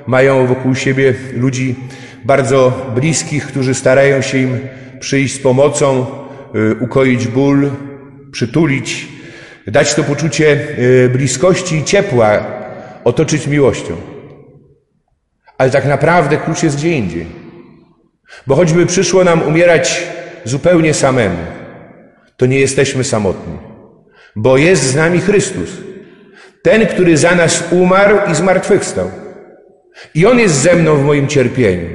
mają 0.07 0.47
wokół 0.47 0.75
siebie 0.75 1.13
ludzi 1.33 1.75
bardzo 2.25 2.91
bliskich, 2.95 3.47
którzy 3.47 3.73
starają 3.73 4.21
się 4.21 4.37
im 4.37 4.59
przyjść 4.99 5.35
z 5.35 5.39
pomocą, 5.39 6.05
y, 6.55 6.75
ukoić 6.79 7.27
ból, 7.27 7.71
przytulić, 8.31 9.07
dać 9.67 9.95
to 9.95 10.03
poczucie 10.03 10.59
y, 10.79 11.09
bliskości 11.09 11.75
i 11.75 11.83
ciepła, 11.83 12.45
otoczyć 13.03 13.47
miłością. 13.47 13.95
Ale 15.57 15.71
tak 15.71 15.85
naprawdę 15.85 16.37
klucz 16.37 16.63
jest 16.63 16.77
gdzie 16.77 16.91
indziej. 16.91 17.25
Bo 18.47 18.55
choćby 18.55 18.85
przyszło 18.85 19.23
nam 19.23 19.41
umierać 19.41 20.16
zupełnie 20.43 20.93
samemu, 20.93 21.37
to 22.37 22.45
nie 22.45 22.59
jesteśmy 22.59 23.03
samotni, 23.03 23.57
bo 24.35 24.57
jest 24.57 24.83
z 24.83 24.95
nami 24.95 25.19
Chrystus. 25.19 25.69
Ten, 26.61 26.85
który 26.85 27.17
za 27.17 27.35
nas 27.35 27.63
umarł 27.71 28.17
i 28.31 28.35
zmartwychwstał. 28.35 29.11
I 30.15 30.25
On 30.25 30.39
jest 30.39 30.55
ze 30.55 30.75
mną 30.75 30.95
w 30.95 31.05
moim 31.05 31.27
cierpieniu. 31.27 31.89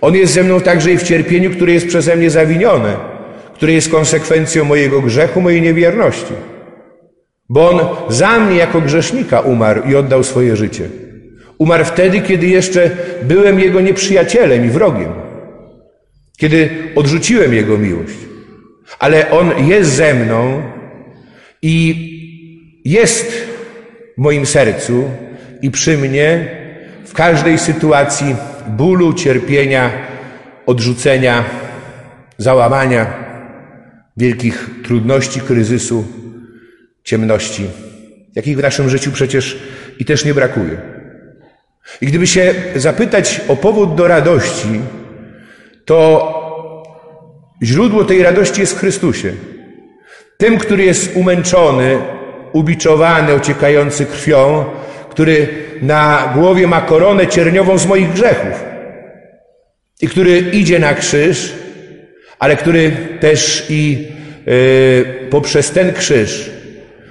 On 0.00 0.14
jest 0.14 0.32
ze 0.32 0.42
mną 0.42 0.60
także 0.60 0.92
i 0.92 0.98
w 0.98 1.02
cierpieniu, 1.02 1.50
które 1.50 1.72
jest 1.72 1.86
przeze 1.86 2.16
mnie 2.16 2.30
zawinione, 2.30 2.96
które 3.54 3.72
jest 3.72 3.90
konsekwencją 3.90 4.64
mojego 4.64 5.00
grzechu, 5.00 5.40
mojej 5.40 5.62
niewierności. 5.62 6.34
Bo 7.48 7.70
On 7.70 7.80
za 8.08 8.38
mnie 8.38 8.56
jako 8.56 8.80
grzesznika 8.80 9.40
umarł 9.40 9.82
i 9.82 9.96
oddał 9.96 10.24
swoje 10.24 10.56
życie. 10.56 10.88
Umarł 11.58 11.84
wtedy, 11.84 12.20
kiedy 12.20 12.46
jeszcze 12.46 12.90
byłem 13.22 13.60
Jego 13.60 13.80
nieprzyjacielem 13.80 14.66
i 14.66 14.70
wrogiem. 14.70 15.29
Kiedy 16.40 16.70
odrzuciłem 16.94 17.54
Jego 17.54 17.78
miłość. 17.78 18.16
Ale 18.98 19.30
On 19.30 19.68
jest 19.68 19.90
ze 19.90 20.14
mną 20.14 20.62
i 21.62 21.74
jest 22.84 23.32
w 24.16 24.20
moim 24.20 24.46
sercu 24.46 25.10
i 25.62 25.70
przy 25.70 25.98
mnie 25.98 26.48
w 27.04 27.12
każdej 27.12 27.58
sytuacji 27.58 28.36
bólu, 28.68 29.12
cierpienia, 29.12 29.90
odrzucenia, 30.66 31.44
załamania, 32.38 33.14
wielkich 34.16 34.70
trudności, 34.84 35.40
kryzysu, 35.40 36.04
ciemności, 37.04 37.66
jakich 38.34 38.56
w 38.58 38.62
naszym 38.62 38.88
życiu 38.88 39.12
przecież 39.12 39.58
i 39.98 40.04
też 40.04 40.24
nie 40.24 40.34
brakuje. 40.34 40.80
I 42.00 42.06
gdyby 42.06 42.26
się 42.26 42.54
zapytać 42.76 43.40
o 43.48 43.56
powód 43.56 43.94
do 43.94 44.08
radości, 44.08 44.80
to 45.90 46.02
źródło 47.62 48.04
tej 48.04 48.22
radości 48.22 48.60
jest 48.60 48.74
w 48.74 48.78
Chrystusie. 48.78 49.32
Tym, 50.36 50.58
który 50.58 50.84
jest 50.84 51.16
umęczony, 51.16 51.98
ubiczowany, 52.52 53.34
ociekający 53.34 54.06
krwią, 54.06 54.64
który 55.10 55.48
na 55.82 56.32
głowie 56.34 56.66
ma 56.66 56.80
koronę 56.80 57.26
cierniową 57.26 57.78
z 57.78 57.86
moich 57.86 58.12
grzechów 58.12 58.64
i 60.00 60.08
który 60.08 60.38
idzie 60.38 60.78
na 60.78 60.94
krzyż, 60.94 61.54
ale 62.38 62.56
który 62.56 62.92
też 63.20 63.66
i 63.68 64.08
yy, 64.46 65.28
poprzez 65.30 65.70
ten 65.70 65.92
krzyż 65.92 66.50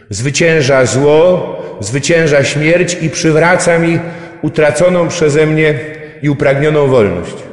zwycięża 0.09 0.86
zło, 0.86 1.55
zwycięża 1.79 2.43
śmierć 2.43 2.98
i 3.01 3.09
przywraca 3.09 3.79
mi 3.79 4.00
utraconą 4.41 5.07
przeze 5.07 5.45
mnie 5.45 5.74
i 6.21 6.29
upragnioną 6.29 6.88
wolność. 6.88 7.49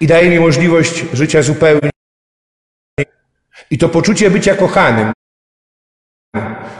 I 0.00 0.06
daje 0.06 0.30
mi 0.30 0.40
możliwość 0.40 1.04
życia 1.12 1.42
zupełnie. 1.42 1.90
I 3.70 3.78
to 3.78 3.88
poczucie 3.88 4.30
bycia 4.30 4.54
kochanym, 4.54 5.12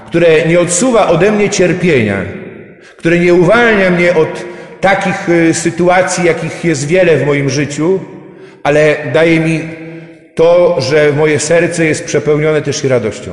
które 0.06 0.46
nie 0.46 0.60
odsuwa 0.60 1.08
ode 1.08 1.32
mnie 1.32 1.50
cierpienia, 1.50 2.24
które 2.96 3.18
nie 3.18 3.34
uwalnia 3.34 3.90
mnie 3.90 4.14
od 4.14 4.44
takich 4.80 5.28
y, 5.28 5.54
sytuacji, 5.54 6.24
jakich 6.24 6.64
jest 6.64 6.86
wiele 6.86 7.16
w 7.16 7.26
moim 7.26 7.50
życiu, 7.50 8.00
ale 8.62 8.96
daje 9.12 9.40
mi 9.40 9.60
to, 10.34 10.80
że 10.80 11.12
moje 11.12 11.38
serce 11.38 11.84
jest 11.84 12.04
przepełnione 12.04 12.62
też 12.62 12.84
i 12.84 12.88
radością, 12.88 13.32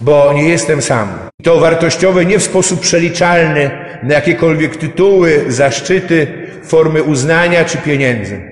bo 0.00 0.32
nie 0.32 0.48
jestem 0.48 0.82
sam. 0.82 1.08
To 1.42 1.60
wartościowe 1.60 2.24
nie 2.24 2.38
w 2.38 2.42
sposób 2.42 2.80
przeliczalny 2.80 3.70
na 4.02 4.14
jakiekolwiek 4.14 4.76
tytuły, 4.76 5.44
zaszczyty, 5.48 6.26
formy 6.64 7.02
uznania 7.02 7.64
czy 7.64 7.78
pieniędzy, 7.78 8.51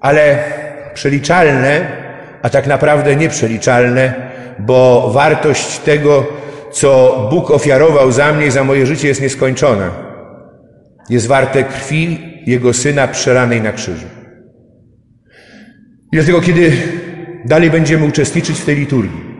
ale 0.00 0.38
przeliczalne, 0.94 1.86
a 2.42 2.50
tak 2.50 2.66
naprawdę 2.66 3.16
nieprzeliczalne, 3.16 4.14
bo 4.58 5.10
wartość 5.14 5.78
tego, 5.78 6.26
co 6.72 7.28
Bóg 7.30 7.50
ofiarował 7.50 8.12
za 8.12 8.32
mnie 8.32 8.46
i 8.46 8.50
za 8.50 8.64
moje 8.64 8.86
życie 8.86 9.08
jest 9.08 9.22
nieskończona. 9.22 9.90
Jest 11.08 11.26
warte 11.26 11.64
krwi 11.64 12.18
Jego 12.46 12.72
Syna 12.72 13.08
przeranej 13.08 13.62
na 13.62 13.72
krzyżu. 13.72 14.06
I 16.12 16.16
dlatego, 16.16 16.40
kiedy 16.40 16.72
dalej 17.44 17.70
będziemy 17.70 18.06
uczestniczyć 18.06 18.60
w 18.60 18.64
tej 18.64 18.76
liturgii, 18.76 19.30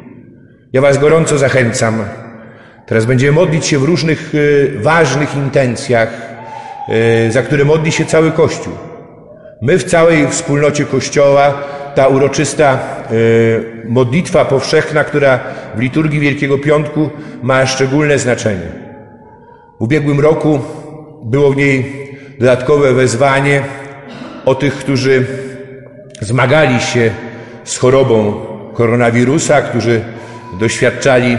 ja 0.72 0.80
Was 0.80 0.98
gorąco 0.98 1.38
zachęcam. 1.38 2.04
Teraz 2.86 3.04
będziemy 3.04 3.32
modlić 3.32 3.66
się 3.66 3.78
w 3.78 3.82
różnych 3.82 4.34
y, 4.34 4.72
ważnych 4.82 5.36
intencjach, 5.36 6.08
y, 7.28 7.32
za 7.32 7.42
które 7.42 7.64
modli 7.64 7.92
się 7.92 8.04
cały 8.04 8.32
Kościół. 8.32 8.89
My 9.62 9.78
w 9.78 9.84
całej 9.84 10.28
wspólnocie 10.28 10.84
Kościoła 10.84 11.62
ta 11.94 12.08
uroczysta 12.08 12.72
e, 12.72 12.78
modlitwa 13.88 14.44
powszechna, 14.44 15.04
która 15.04 15.40
w 15.74 15.80
liturgii 15.80 16.20
Wielkiego 16.20 16.58
Piątku 16.58 17.10
ma 17.42 17.66
szczególne 17.66 18.18
znaczenie. 18.18 18.66
W 19.80 19.82
ubiegłym 19.82 20.20
roku 20.20 20.60
było 21.24 21.50
w 21.50 21.56
niej 21.56 22.08
dodatkowe 22.38 22.92
wezwanie 22.92 23.62
o 24.44 24.54
tych, 24.54 24.74
którzy 24.74 25.26
zmagali 26.20 26.80
się 26.80 27.10
z 27.64 27.78
chorobą 27.78 28.34
koronawirusa, 28.74 29.62
którzy 29.62 30.00
doświadczali 30.60 31.32
e, 31.32 31.38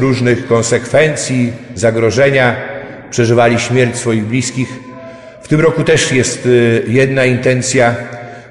różnych 0.00 0.46
konsekwencji, 0.46 1.52
zagrożenia, 1.74 2.56
przeżywali 3.10 3.58
śmierć 3.58 3.96
swoich 3.96 4.24
bliskich. 4.24 4.89
Tym 5.50 5.60
roku 5.60 5.84
też 5.84 6.12
jest 6.12 6.46
e, 6.46 6.50
jedna 6.90 7.24
intencja 7.24 7.94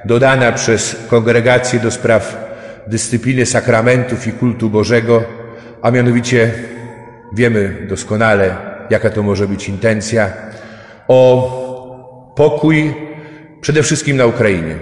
dodana 0.05 0.51
przez 0.51 0.95
Kongregację 1.09 1.79
do 1.79 1.91
Spraw 1.91 2.51
Dyscypliny 2.87 3.45
Sakramentów 3.45 4.27
i 4.27 4.31
Kultu 4.31 4.69
Bożego, 4.69 5.23
a 5.81 5.91
mianowicie 5.91 6.51
wiemy 7.33 7.87
doskonale, 7.89 8.55
jaka 8.89 9.09
to 9.09 9.23
może 9.23 9.47
być 9.47 9.69
intencja, 9.69 10.33
o 11.07 12.33
pokój 12.35 12.93
przede 13.61 13.83
wszystkim 13.83 14.17
na 14.17 14.25
Ukrainie. 14.25 14.75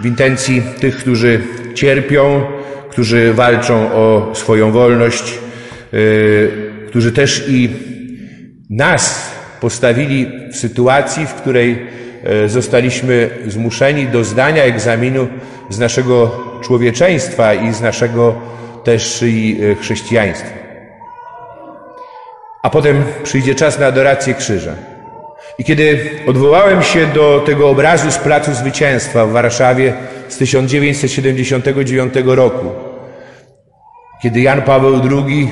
W 0.00 0.06
intencji 0.06 0.62
tych, 0.80 0.96
którzy 0.96 1.40
cierpią, 1.74 2.46
którzy 2.90 3.34
walczą 3.34 3.92
o 3.92 4.32
swoją 4.34 4.72
wolność, 4.72 5.38
yy, 5.92 6.50
którzy 6.88 7.12
też 7.12 7.44
i 7.48 7.70
nas 8.70 9.37
postawili 9.60 10.26
w 10.52 10.56
sytuacji, 10.56 11.26
w 11.26 11.34
której 11.34 11.86
E, 12.24 12.48
zostaliśmy 12.48 13.30
zmuszeni 13.46 14.06
do 14.06 14.24
zdania 14.24 14.62
egzaminu 14.62 15.28
z 15.68 15.78
naszego 15.78 16.40
człowieczeństwa 16.62 17.54
i 17.54 17.74
z 17.74 17.80
naszego 17.80 18.34
też 18.84 19.22
i 19.22 19.60
e, 19.62 19.74
chrześcijaństwa. 19.74 20.48
A 22.62 22.70
potem 22.70 23.04
przyjdzie 23.22 23.54
czas 23.54 23.78
na 23.78 23.86
adorację 23.86 24.34
krzyża. 24.34 24.72
I 25.58 25.64
kiedy 25.64 26.10
odwołałem 26.26 26.82
się 26.82 27.06
do 27.06 27.42
tego 27.46 27.68
obrazu 27.68 28.10
z 28.10 28.18
Placu 28.18 28.54
Zwycięstwa 28.54 29.26
w 29.26 29.32
Warszawie 29.32 29.92
z 30.28 30.36
1979 30.36 32.14
roku, 32.24 32.66
kiedy 34.22 34.40
Jan 34.40 34.62
Paweł 34.62 35.00
II 35.26 35.48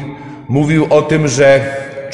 mówił 0.49 0.87
o 0.91 1.03
tym, 1.03 1.29
że 1.29 1.61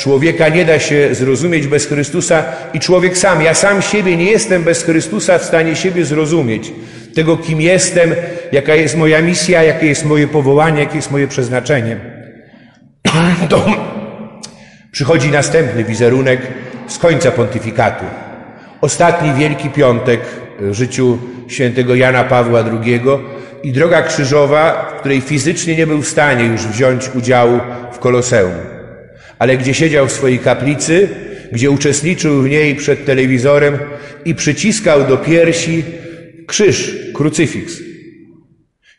Człowieka 0.03 0.49
nie 0.49 0.65
da 0.65 0.79
się 0.79 1.15
zrozumieć 1.15 1.67
bez 1.67 1.87
Chrystusa 1.87 2.45
i 2.75 2.81
człowiek 2.81 3.19
sam, 3.19 3.43
ja 3.43 3.55
sam 3.55 3.83
siebie 3.83 4.17
nie 4.17 4.25
jestem 4.25 4.63
bez 4.63 4.83
Chrystusa 4.83 5.39
w 5.39 5.45
stanie 5.45 5.77
siebie 5.77 6.05
zrozumieć. 6.05 6.73
Tego, 7.15 7.37
kim 7.37 7.61
jestem, 7.61 8.15
jaka 8.53 8.75
jest 8.75 8.97
moja 8.97 9.23
misja, 9.23 9.63
jakie 9.63 9.87
jest 9.87 10.05
moje 10.05 10.29
powołanie, 10.29 10.81
jakie 10.81 10.97
jest 10.97 11.11
moje 11.11 11.29
przeznaczenie. 11.29 11.97
To 13.49 13.67
przychodzi 14.93 15.31
następny 15.31 15.85
wizerunek 15.85 16.41
z 16.87 16.99
końca 16.99 17.31
pontyfikatu. 17.31 18.05
Ostatni 18.81 19.33
Wielki 19.33 19.71
Piątek 19.71 20.21
w 20.61 20.75
życiu 20.75 21.19
świętego 21.49 21.95
Jana 21.95 22.25
Pawła 22.25 22.65
II 22.85 23.01
i 23.63 23.73
droga 23.73 24.03
krzyżowa, 24.03 24.93
w 24.97 25.01
której 25.01 25.21
fizycznie 25.21 25.77
nie 25.77 25.87
był 25.87 26.03
w 26.03 26.09
stanie 26.09 26.45
już 26.45 26.67
wziąć 26.67 27.11
udziału 27.15 27.61
w 27.93 27.99
Koloseum 27.99 28.72
ale 29.43 29.57
gdzie 29.57 29.75
siedział 29.75 30.07
w 30.07 30.13
swojej 30.13 30.39
kaplicy, 30.39 31.09
gdzie 31.53 31.71
uczestniczył 31.71 32.43
w 32.43 32.49
niej 32.49 32.75
przed 32.75 33.05
telewizorem 33.05 33.79
i 34.25 34.35
przyciskał 34.35 35.05
do 35.07 35.17
piersi 35.17 35.85
krzyż, 36.47 36.97
krucyfiks. 37.15 37.79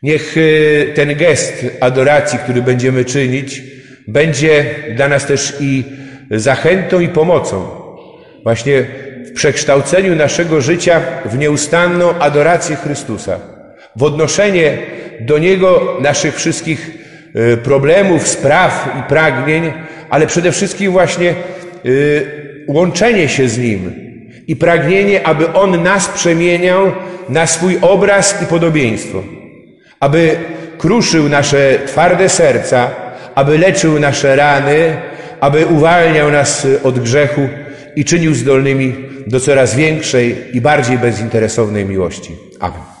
Niech 0.02 0.36
e, 0.36 0.92
ten 0.92 1.16
gest 1.16 1.66
adoracji, 1.80 2.38
który 2.38 2.62
będziemy 2.62 3.04
czynić, 3.04 3.62
będzie 4.08 4.64
dla 4.96 5.08
nas 5.08 5.26
też 5.26 5.56
i 5.60 5.84
zachętą 6.30 7.00
i 7.00 7.08
pomocą. 7.08 7.68
Właśnie 8.42 8.84
w 9.26 9.32
przekształceniu 9.32 10.16
naszego 10.16 10.60
życia 10.60 11.02
w 11.24 11.38
nieustanną 11.38 12.18
adorację 12.18 12.76
Chrystusa, 12.76 13.40
w 13.96 14.02
odnoszenie 14.02 14.78
do 15.20 15.38
Niego 15.38 15.98
naszych 16.00 16.36
wszystkich 16.36 16.90
y, 17.52 17.56
problemów, 17.56 18.28
spraw 18.28 18.96
i 19.00 19.08
pragnień, 19.08 19.72
ale 20.14 20.26
przede 20.26 20.52
wszystkim 20.52 20.92
właśnie 20.92 21.34
y, 21.86 22.64
łączenie 22.68 23.28
się 23.28 23.48
z 23.48 23.58
Nim 23.58 23.92
i 24.46 24.56
pragnienie, 24.56 25.26
aby 25.26 25.52
On 25.52 25.82
nas 25.82 26.08
przemieniał 26.08 26.92
na 27.28 27.46
swój 27.46 27.78
obraz 27.82 28.42
i 28.42 28.46
podobieństwo, 28.46 29.22
aby 30.00 30.36
kruszył 30.78 31.28
nasze 31.28 31.78
twarde 31.86 32.28
serca, 32.28 32.90
aby 33.34 33.58
leczył 33.58 34.00
nasze 34.00 34.36
rany, 34.36 34.96
aby 35.40 35.66
uwalniał 35.66 36.30
nas 36.30 36.66
od 36.82 36.98
grzechu 36.98 37.48
i 37.96 38.04
czynił 38.04 38.34
zdolnymi 38.34 38.94
do 39.26 39.40
coraz 39.40 39.76
większej 39.76 40.36
i 40.52 40.60
bardziej 40.60 40.98
bezinteresownej 40.98 41.84
miłości. 41.84 42.36
Amen. 42.60 42.93